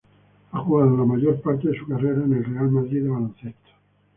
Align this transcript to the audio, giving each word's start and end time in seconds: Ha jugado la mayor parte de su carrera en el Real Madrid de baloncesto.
Ha 0.51 0.57
jugado 0.63 0.97
la 0.97 1.05
mayor 1.05 1.39
parte 1.41 1.69
de 1.69 1.77
su 1.77 1.85
carrera 1.85 2.23
en 2.23 2.33
el 2.33 2.43
Real 2.43 2.71
Madrid 2.71 3.03
de 3.03 3.09
baloncesto. 3.09 3.69